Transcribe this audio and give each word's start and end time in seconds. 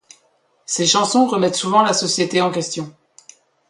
Ses 0.65 0.87
chansons 0.87 1.27
remettent 1.27 1.53
souvent 1.53 1.83
la 1.83 1.93
société 1.93 2.41
en 2.41 2.49
question. 2.49 2.91